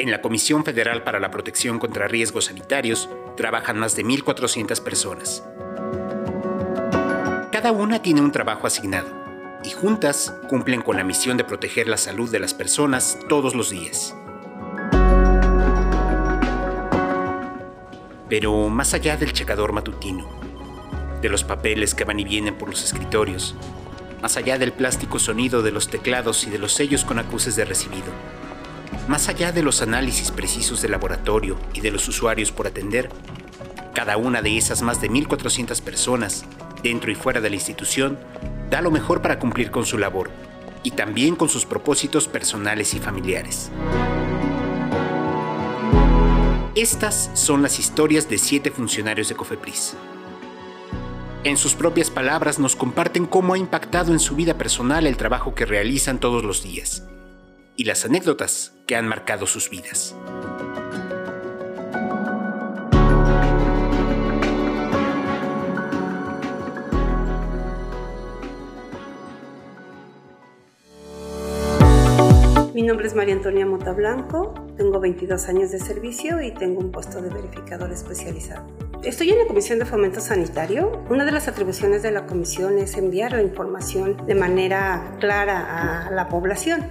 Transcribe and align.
En 0.00 0.10
la 0.10 0.22
Comisión 0.22 0.64
Federal 0.64 1.02
para 1.02 1.20
la 1.20 1.30
Protección 1.30 1.78
contra 1.78 2.08
Riesgos 2.08 2.46
Sanitarios 2.46 3.10
trabajan 3.36 3.78
más 3.78 3.96
de 3.96 4.02
1.400 4.02 4.82
personas. 4.82 5.44
Cada 7.52 7.70
una 7.72 8.00
tiene 8.00 8.22
un 8.22 8.32
trabajo 8.32 8.66
asignado 8.66 9.08
y 9.62 9.72
juntas 9.72 10.34
cumplen 10.48 10.80
con 10.80 10.96
la 10.96 11.04
misión 11.04 11.36
de 11.36 11.44
proteger 11.44 11.86
la 11.86 11.98
salud 11.98 12.30
de 12.30 12.38
las 12.38 12.54
personas 12.54 13.18
todos 13.28 13.54
los 13.54 13.68
días. 13.68 14.16
Pero 18.30 18.70
más 18.70 18.94
allá 18.94 19.18
del 19.18 19.34
checador 19.34 19.74
matutino, 19.74 20.26
de 21.20 21.28
los 21.28 21.44
papeles 21.44 21.94
que 21.94 22.04
van 22.04 22.20
y 22.20 22.24
vienen 22.24 22.56
por 22.56 22.70
los 22.70 22.82
escritorios, 22.82 23.54
más 24.22 24.38
allá 24.38 24.56
del 24.56 24.72
plástico 24.72 25.18
sonido 25.18 25.60
de 25.60 25.72
los 25.72 25.88
teclados 25.90 26.46
y 26.46 26.50
de 26.50 26.58
los 26.58 26.72
sellos 26.72 27.04
con 27.04 27.18
acuses 27.18 27.54
de 27.54 27.66
recibido, 27.66 28.10
más 29.08 29.28
allá 29.28 29.52
de 29.52 29.62
los 29.62 29.82
análisis 29.82 30.30
precisos 30.30 30.82
de 30.82 30.88
laboratorio 30.88 31.58
y 31.74 31.80
de 31.80 31.90
los 31.90 32.06
usuarios 32.08 32.52
por 32.52 32.66
atender, 32.66 33.08
cada 33.94 34.16
una 34.16 34.40
de 34.40 34.56
esas 34.56 34.82
más 34.82 35.00
de 35.00 35.10
1.400 35.10 35.80
personas, 35.82 36.44
dentro 36.82 37.10
y 37.10 37.14
fuera 37.14 37.40
de 37.40 37.50
la 37.50 37.56
institución, 37.56 38.18
da 38.70 38.80
lo 38.80 38.90
mejor 38.90 39.20
para 39.20 39.38
cumplir 39.38 39.70
con 39.70 39.84
su 39.84 39.98
labor 39.98 40.30
y 40.82 40.92
también 40.92 41.36
con 41.36 41.48
sus 41.48 41.66
propósitos 41.66 42.28
personales 42.28 42.94
y 42.94 43.00
familiares. 43.00 43.70
Estas 46.76 47.30
son 47.34 47.62
las 47.62 47.78
historias 47.78 48.28
de 48.28 48.38
siete 48.38 48.70
funcionarios 48.70 49.28
de 49.28 49.34
Cofepris. 49.34 49.96
En 51.42 51.56
sus 51.56 51.74
propias 51.74 52.10
palabras 52.10 52.58
nos 52.58 52.76
comparten 52.76 53.26
cómo 53.26 53.54
ha 53.54 53.58
impactado 53.58 54.12
en 54.12 54.20
su 54.20 54.36
vida 54.36 54.54
personal 54.54 55.06
el 55.06 55.16
trabajo 55.16 55.54
que 55.54 55.66
realizan 55.66 56.20
todos 56.20 56.44
los 56.44 56.62
días 56.62 57.02
y 57.80 57.84
las 57.84 58.04
anécdotas 58.04 58.74
que 58.86 58.94
han 58.94 59.08
marcado 59.08 59.46
sus 59.46 59.70
vidas. 59.70 60.14
Mi 72.74 72.82
nombre 72.82 73.06
es 73.06 73.14
María 73.14 73.34
Antonia 73.34 73.64
Mota 73.64 73.92
Blanco, 73.92 74.52
tengo 74.76 75.00
22 75.00 75.48
años 75.48 75.70
de 75.70 75.78
servicio 75.78 76.42
y 76.42 76.52
tengo 76.52 76.80
un 76.80 76.92
puesto 76.92 77.22
de 77.22 77.30
verificador 77.30 77.90
especializado. 77.90 78.66
Estoy 79.02 79.30
en 79.30 79.38
la 79.38 79.46
Comisión 79.46 79.78
de 79.78 79.86
Fomento 79.86 80.20
Sanitario. 80.20 81.02
Una 81.08 81.24
de 81.24 81.32
las 81.32 81.48
atribuciones 81.48 82.02
de 82.02 82.10
la 82.10 82.26
comisión 82.26 82.76
es 82.76 82.98
enviar 82.98 83.32
la 83.32 83.40
información 83.40 84.26
de 84.26 84.34
manera 84.34 85.16
clara 85.18 86.06
a 86.06 86.10
la 86.10 86.28
población 86.28 86.84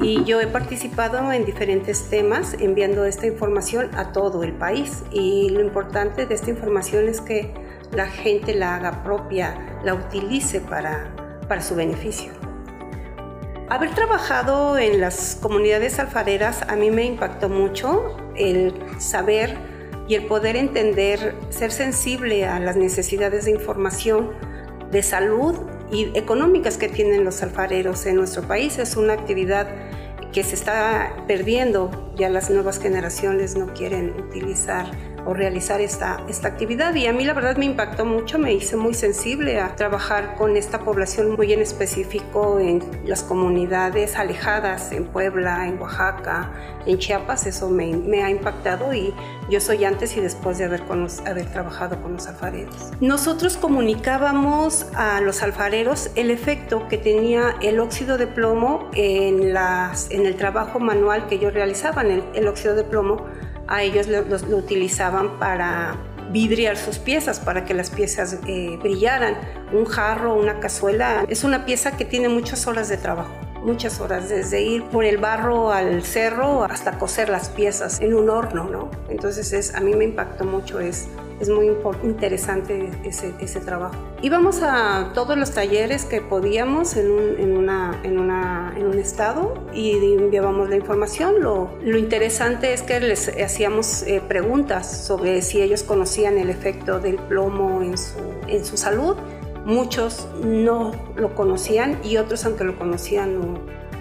y 0.00 0.24
yo 0.24 0.40
he 0.40 0.46
participado 0.46 1.32
en 1.32 1.44
diferentes 1.44 2.08
temas 2.08 2.54
enviando 2.58 3.04
esta 3.04 3.26
información 3.26 3.90
a 3.94 4.12
todo 4.12 4.42
el 4.42 4.52
país 4.52 5.02
y 5.10 5.50
lo 5.50 5.60
importante 5.60 6.26
de 6.26 6.34
esta 6.34 6.50
información 6.50 7.08
es 7.08 7.20
que 7.20 7.52
la 7.92 8.06
gente 8.06 8.54
la 8.54 8.76
haga 8.76 9.02
propia, 9.02 9.80
la 9.84 9.94
utilice 9.94 10.60
para, 10.60 11.14
para 11.46 11.60
su 11.60 11.74
beneficio. 11.74 12.32
Haber 13.68 13.94
trabajado 13.94 14.78
en 14.78 15.00
las 15.00 15.36
comunidades 15.40 15.98
alfareras 15.98 16.62
a 16.68 16.76
mí 16.76 16.90
me 16.90 17.04
impactó 17.04 17.48
mucho 17.48 18.16
el 18.34 18.74
saber 18.98 19.56
y 20.08 20.14
el 20.14 20.26
poder 20.26 20.56
entender, 20.56 21.34
ser 21.50 21.70
sensible 21.70 22.46
a 22.46 22.58
las 22.60 22.76
necesidades 22.76 23.44
de 23.44 23.52
información, 23.52 24.32
de 24.90 25.02
salud 25.02 25.56
y 25.92 26.10
económicas 26.14 26.78
que 26.78 26.88
tienen 26.88 27.24
los 27.24 27.42
alfareros 27.42 28.06
en 28.06 28.16
nuestro 28.16 28.42
país. 28.42 28.78
Es 28.78 28.96
una 28.96 29.12
actividad 29.12 29.68
que 30.32 30.42
se 30.42 30.54
está 30.54 31.24
perdiendo, 31.28 32.11
ya 32.16 32.28
las 32.28 32.50
nuevas 32.50 32.78
generaciones 32.78 33.56
no 33.56 33.72
quieren 33.72 34.14
utilizar 34.18 34.86
o 35.24 35.34
realizar 35.34 35.80
esta, 35.80 36.22
esta 36.28 36.48
actividad. 36.48 36.94
Y 36.94 37.06
a 37.06 37.12
mí 37.12 37.24
la 37.24 37.32
verdad 37.32 37.56
me 37.56 37.64
impactó 37.64 38.04
mucho, 38.04 38.38
me 38.38 38.52
hice 38.52 38.76
muy 38.76 38.94
sensible 38.94 39.60
a 39.60 39.76
trabajar 39.76 40.34
con 40.36 40.56
esta 40.56 40.80
población 40.80 41.36
muy 41.36 41.52
en 41.52 41.60
específico 41.60 42.58
en 42.58 42.82
las 43.04 43.22
comunidades 43.22 44.16
alejadas, 44.16 44.92
en 44.92 45.06
Puebla, 45.06 45.68
en 45.68 45.80
Oaxaca, 45.80 46.52
en 46.86 46.98
Chiapas, 46.98 47.46
eso 47.46 47.70
me, 47.70 47.96
me 47.96 48.22
ha 48.24 48.30
impactado 48.30 48.92
y 48.92 49.14
yo 49.48 49.60
soy 49.60 49.84
antes 49.84 50.16
y 50.16 50.20
después 50.20 50.58
de 50.58 50.64
haber, 50.64 50.82
haber 51.26 51.46
trabajado 51.46 52.00
con 52.02 52.14
los 52.14 52.26
alfareros. 52.26 52.74
Nosotros 53.00 53.56
comunicábamos 53.56 54.86
a 54.94 55.20
los 55.20 55.42
alfareros 55.42 56.10
el 56.16 56.30
efecto 56.30 56.88
que 56.88 56.98
tenía 56.98 57.56
el 57.60 57.78
óxido 57.78 58.18
de 58.18 58.26
plomo 58.26 58.90
en, 58.94 59.52
las, 59.52 60.10
en 60.10 60.26
el 60.26 60.36
trabajo 60.36 60.80
manual 60.80 61.26
que 61.26 61.36
ellos 61.36 61.54
el 62.10 62.48
óxido 62.48 62.74
de 62.74 62.84
plomo 62.84 63.26
a 63.68 63.82
ellos 63.82 64.06
lo, 64.08 64.56
utilizaban 64.56 65.38
para 65.38 65.96
vidriar 66.30 66.76
sus 66.76 66.98
piezas 66.98 67.40
para 67.40 67.64
que 67.64 67.74
las 67.74 67.90
piezas 67.90 68.38
eh, 68.46 68.78
brillaran. 68.82 69.36
Un 69.72 69.84
jarro, 69.84 70.34
una 70.34 70.60
cazuela, 70.60 71.24
es 71.28 71.44
una 71.44 71.64
pieza 71.64 71.96
que 71.96 72.04
tiene 72.04 72.28
muchas 72.28 72.66
horas 72.66 72.88
de 72.88 72.96
trabajo 72.96 73.51
muchas 73.62 74.00
horas, 74.00 74.28
desde 74.28 74.62
ir 74.62 74.84
por 74.84 75.04
el 75.04 75.18
barro 75.18 75.72
al 75.72 76.02
cerro 76.02 76.64
hasta 76.64 76.98
coser 76.98 77.28
las 77.28 77.48
piezas 77.48 78.00
en 78.00 78.14
un 78.14 78.28
horno, 78.30 78.64
¿no? 78.64 78.90
Entonces 79.08 79.52
es, 79.52 79.74
a 79.74 79.80
mí 79.80 79.94
me 79.94 80.04
impactó 80.04 80.44
mucho, 80.44 80.80
es, 80.80 81.08
es 81.40 81.48
muy 81.48 81.70
interesante 82.02 82.90
ese, 83.04 83.34
ese, 83.40 83.60
trabajo. 83.60 83.94
Íbamos 84.20 84.60
a 84.62 85.10
todos 85.14 85.36
los 85.36 85.50
talleres 85.52 86.04
que 86.04 86.20
podíamos 86.20 86.96
en 86.96 87.10
un, 87.10 87.38
en 87.38 87.56
una, 87.56 88.00
en 88.02 88.18
una, 88.18 88.74
en 88.76 88.86
un 88.86 88.98
estado 88.98 89.54
y 89.72 90.14
enviábamos 90.14 90.68
la 90.68 90.76
información. 90.76 91.40
Lo, 91.40 91.70
lo 91.82 91.98
interesante 91.98 92.72
es 92.72 92.82
que 92.82 93.00
les 93.00 93.28
hacíamos 93.28 94.02
eh, 94.04 94.22
preguntas 94.26 95.04
sobre 95.04 95.42
si 95.42 95.62
ellos 95.62 95.82
conocían 95.82 96.38
el 96.38 96.50
efecto 96.50 97.00
del 97.00 97.16
plomo 97.16 97.82
en 97.82 97.98
su, 97.98 98.18
en 98.46 98.64
su 98.64 98.76
salud 98.76 99.16
Muchos 99.64 100.28
no 100.42 100.92
lo 101.16 101.34
conocían 101.34 101.98
y 102.02 102.16
otros, 102.16 102.44
aunque 102.44 102.64
lo 102.64 102.78
conocían, 102.78 103.38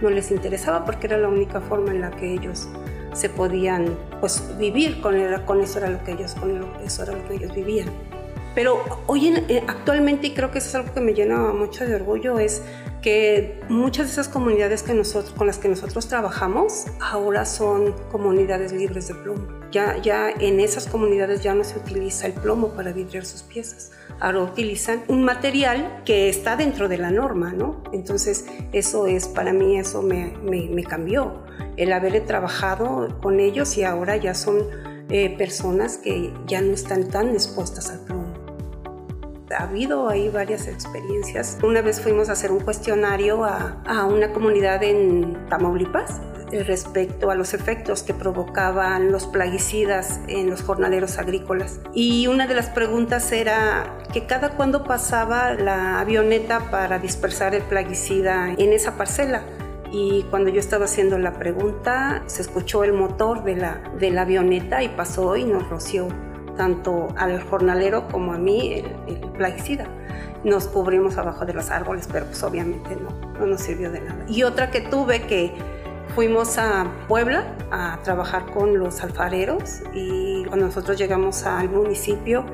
no, 0.00 0.10
les 0.10 0.30
interesaba 0.30 0.84
porque 0.84 1.06
era 1.06 1.16
la 1.16 1.28
única 1.28 1.60
forma 1.60 1.90
en 1.90 2.02
la 2.02 2.10
que 2.10 2.34
ellos 2.34 2.68
se 3.14 3.30
podían 3.30 3.96
pues, 4.20 4.42
vivir 4.58 5.00
con, 5.00 5.14
con 5.46 5.60
eso 5.62 5.78
era 5.78 5.88
lo 5.88 6.04
que 6.04 6.12
ellos 6.12 6.34
con 6.34 6.50
eso 6.84 7.02
era 7.02 7.12
lo 7.12 7.26
que 7.26 7.34
ellos 7.34 7.54
vivían. 7.54 7.88
Pero 8.56 8.82
hoy 9.06 9.34
eh, 9.48 9.62
actualmente 9.68 10.28
y 10.28 10.30
creo 10.34 10.50
que 10.50 10.58
eso 10.58 10.68
es 10.68 10.74
algo 10.76 10.94
que 10.94 11.02
me 11.02 11.12
llena 11.12 11.52
mucho 11.52 11.86
de 11.86 11.94
orgullo 11.94 12.38
es 12.38 12.62
que 13.02 13.60
muchas 13.68 14.06
de 14.06 14.12
esas 14.12 14.28
comunidades 14.28 14.82
que 14.82 14.94
nosotros, 14.94 15.34
con 15.34 15.46
las 15.46 15.58
que 15.58 15.68
nosotros 15.68 16.08
trabajamos 16.08 16.86
ahora 16.98 17.44
son 17.44 17.94
comunidades 18.10 18.72
libres 18.72 19.08
de 19.08 19.14
plomo. 19.14 19.55
Ya, 19.72 19.96
ya 19.98 20.30
en 20.30 20.60
esas 20.60 20.86
comunidades 20.86 21.42
ya 21.42 21.54
no 21.54 21.64
se 21.64 21.78
utiliza 21.78 22.26
el 22.26 22.32
plomo 22.32 22.68
para 22.68 22.92
vidriar 22.92 23.24
sus 23.24 23.42
piezas. 23.42 23.90
Ahora 24.20 24.42
utilizan 24.42 25.02
un 25.08 25.24
material 25.24 26.02
que 26.04 26.28
está 26.28 26.56
dentro 26.56 26.88
de 26.88 26.98
la 26.98 27.10
norma, 27.10 27.52
¿no? 27.52 27.82
Entonces 27.92 28.46
eso 28.72 29.06
es, 29.06 29.28
para 29.28 29.52
mí 29.52 29.78
eso 29.78 30.02
me, 30.02 30.32
me, 30.42 30.84
cambió. 30.84 31.44
El 31.76 31.92
haber 31.92 32.24
trabajado 32.24 33.18
con 33.20 33.40
ellos 33.40 33.76
y 33.76 33.84
ahora 33.84 34.16
ya 34.16 34.34
son 34.34 34.62
eh, 35.10 35.36
personas 35.36 35.98
que 35.98 36.32
ya 36.46 36.60
no 36.62 36.72
están 36.72 37.08
tan 37.08 37.30
expuestas 37.30 37.90
al 37.90 38.00
plomo 38.00 38.26
ha 39.54 39.64
habido 39.64 40.08
ahí 40.08 40.28
varias 40.28 40.66
experiencias. 40.66 41.58
Una 41.62 41.80
vez 41.80 42.00
fuimos 42.00 42.28
a 42.28 42.32
hacer 42.32 42.50
un 42.50 42.60
cuestionario 42.60 43.44
a, 43.44 43.82
a 43.86 44.04
una 44.04 44.32
comunidad 44.32 44.82
en 44.82 45.46
Tamaulipas 45.48 46.20
respecto 46.50 47.30
a 47.30 47.34
los 47.34 47.54
efectos 47.54 48.02
que 48.02 48.14
provocaban 48.14 49.10
los 49.10 49.26
plaguicidas 49.26 50.20
en 50.28 50.48
los 50.48 50.62
jornaleros 50.62 51.18
agrícolas. 51.18 51.80
Y 51.92 52.26
una 52.28 52.46
de 52.46 52.54
las 52.54 52.68
preguntas 52.68 53.32
era 53.32 53.98
que 54.12 54.26
cada 54.26 54.50
cuando 54.50 54.84
pasaba 54.84 55.54
la 55.54 56.00
avioneta 56.00 56.70
para 56.70 56.98
dispersar 56.98 57.54
el 57.54 57.62
plaguicida 57.62 58.52
en 58.52 58.72
esa 58.72 58.96
parcela. 58.96 59.42
Y 59.92 60.24
cuando 60.30 60.50
yo 60.50 60.60
estaba 60.60 60.84
haciendo 60.84 61.18
la 61.18 61.34
pregunta, 61.34 62.22
se 62.26 62.42
escuchó 62.42 62.84
el 62.84 62.92
motor 62.92 63.44
de 63.44 63.56
la, 63.56 63.80
de 63.98 64.10
la 64.10 64.22
avioneta 64.22 64.82
y 64.82 64.88
pasó 64.88 65.36
y 65.36 65.44
nos 65.44 65.68
roció 65.68 66.08
tanto 66.56 67.08
al 67.16 67.42
jornalero 67.42 68.08
como 68.08 68.32
a 68.32 68.38
mí 68.38 68.72
el, 68.74 69.14
el 69.14 69.30
plaguicida. 69.32 69.86
Nos 70.44 70.66
cubrimos 70.68 71.18
abajo 71.18 71.44
de 71.44 71.54
los 71.54 71.70
árboles, 71.70 72.08
pero 72.10 72.26
pues 72.26 72.42
obviamente 72.42 72.96
no, 72.96 73.10
no 73.38 73.46
nos 73.46 73.60
sirvió 73.60 73.90
de 73.90 74.00
nada. 74.00 74.24
Y 74.28 74.42
otra 74.42 74.70
que 74.70 74.80
tuve 74.80 75.22
que 75.22 75.52
fuimos 76.16 76.56
a 76.56 76.90
Puebla 77.08 77.44
a 77.70 77.98
trabajar 78.02 78.46
con 78.46 78.78
los 78.78 79.02
alfareros 79.02 79.82
y 79.92 80.46
cuando 80.46 80.64
nosotros 80.64 80.96
llegamos 80.96 81.44
al 81.44 81.68
municipio 81.68 82.46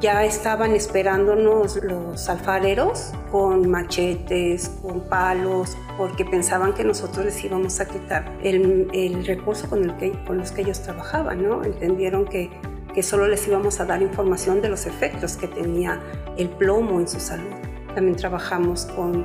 ya 0.00 0.24
estaban 0.24 0.74
esperándonos 0.74 1.76
los 1.84 2.30
alfareros 2.30 3.12
con 3.30 3.68
machetes, 3.68 4.70
con 4.80 5.02
palos, 5.02 5.76
porque 5.98 6.24
pensaban 6.24 6.72
que 6.72 6.82
nosotros 6.82 7.26
les 7.26 7.44
íbamos 7.44 7.78
a 7.80 7.84
quitar 7.84 8.38
el, 8.42 8.88
el 8.94 9.26
recurso 9.26 9.68
con, 9.68 9.84
el 9.84 9.94
que, 9.98 10.12
con 10.24 10.38
los 10.38 10.50
que 10.50 10.62
ellos 10.62 10.80
trabajaban, 10.80 11.42
¿no? 11.46 11.62
Entendieron 11.62 12.24
que 12.24 12.50
que 12.94 13.04
solo 13.04 13.28
les 13.28 13.46
íbamos 13.46 13.78
a 13.78 13.84
dar 13.84 14.02
información 14.02 14.60
de 14.60 14.68
los 14.68 14.84
efectos 14.86 15.36
que 15.36 15.46
tenía 15.46 16.00
el 16.36 16.48
plomo 16.48 16.98
en 16.98 17.06
su 17.06 17.20
salud. 17.20 17.54
También 17.94 18.16
trabajamos 18.16 18.86
con 18.86 19.24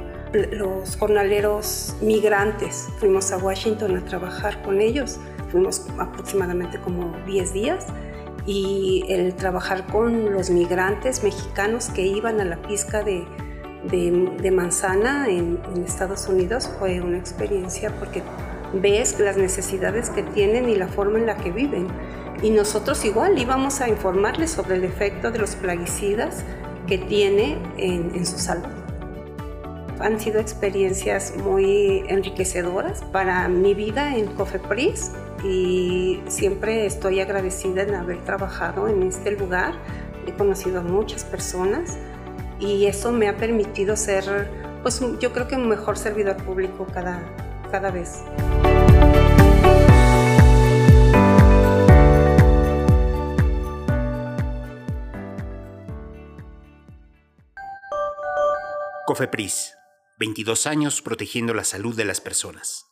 los 0.52 0.96
jornaleros 0.98 1.96
migrantes. 2.02 2.88
Fuimos 3.00 3.32
a 3.32 3.38
Washington 3.38 3.98
a 3.98 4.06
trabajar 4.06 4.62
con 4.62 4.82
ellos. 4.82 5.18
Fuimos 5.52 5.86
aproximadamente 5.98 6.80
como 6.80 7.16
10 7.26 7.54
días 7.54 7.86
y 8.46 9.04
el 9.10 9.34
trabajar 9.36 9.88
con 9.88 10.32
los 10.34 10.50
migrantes 10.50 11.24
mexicanos 11.24 11.90
que 11.90 12.04
iban 12.06 12.40
a 12.40 12.46
la 12.46 12.62
pizca 12.62 13.04
de, 13.04 13.26
de, 13.90 14.52
manzana 14.52 15.28
en, 15.30 15.60
Estados 15.86 16.28
Unidos 16.28 16.70
fue 16.80 17.02
una 17.02 17.18
experiencia 17.18 17.92
porque 18.00 18.24
ves 18.74 19.20
las 19.20 19.38
necesidades 19.38 20.10
que 20.10 20.24
tienen 20.24 20.70
y 20.70 20.76
la 20.76 20.88
forma 20.88 21.20
en 21.20 21.26
la 21.26 21.38
que 21.38 21.52
viven. 21.52 21.88
Y 22.42 22.50
nosotros 22.50 23.04
igual 23.06 23.40
íbamos 23.40 23.82
a 23.82 23.88
informarles 23.88 24.52
sobre 24.52 24.76
el 24.76 24.84
efecto 24.84 25.32
de 25.32 25.40
los 25.40 25.56
plaguicidas 25.56 26.44
que 26.88 26.98
tiene 26.98 27.58
en, 27.78 28.14
en 28.14 28.26
su 28.26 28.38
salud. 28.38 28.85
Han 30.00 30.20
sido 30.20 30.40
experiencias 30.40 31.34
muy 31.38 32.04
enriquecedoras 32.08 33.02
para 33.12 33.48
mi 33.48 33.74
vida 33.74 34.16
en 34.16 34.28
Cofepris 34.28 35.12
y 35.44 36.22
siempre 36.28 36.86
estoy 36.86 37.22
agradecida 37.22 37.84
en 37.84 37.96
haber 37.96 38.24
trabajado 38.24 38.88
en 38.88 39.04
este 39.04 39.32
lugar. 39.32 39.74
He 40.28 40.34
conocido 40.34 40.82
a 40.82 40.84
muchas 40.84 41.24
personas 41.24 41.98
y 42.60 42.86
eso 42.86 43.12
me 43.12 43.30
ha 43.30 43.38
permitido 43.38 43.96
ser, 43.96 44.50
pues 44.84 45.02
yo 45.20 45.32
creo 45.32 45.48
que 45.48 45.56
un 45.56 45.70
mejor 45.70 45.98
servidor 45.98 46.38
público 46.38 46.88
cada, 46.94 47.20
cada 47.72 47.92
vez. 47.92 48.24
Cofepris, 59.06 59.75
22 60.18 60.66
años 60.66 61.02
protegiendo 61.02 61.54
la 61.54 61.66
salud 61.66 61.94
de 61.94 62.06
las 62.06 62.22
personas. 62.22 62.85